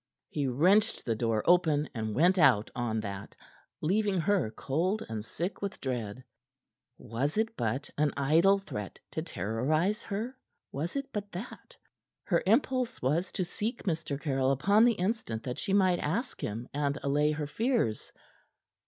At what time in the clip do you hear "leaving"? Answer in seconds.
3.81-4.19